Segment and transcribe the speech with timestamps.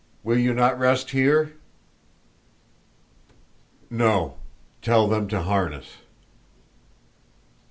[0.23, 1.53] "Will you not rest here?"
[3.91, 4.37] "No,
[4.81, 5.97] tell them to harness."